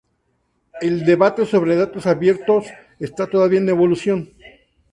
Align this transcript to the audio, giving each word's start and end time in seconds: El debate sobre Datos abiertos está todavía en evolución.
El 0.81 1.05
debate 1.05 1.45
sobre 1.45 1.75
Datos 1.75 2.07
abiertos 2.07 2.65
está 2.99 3.27
todavía 3.27 3.59
en 3.59 3.69
evolución. 3.69 4.33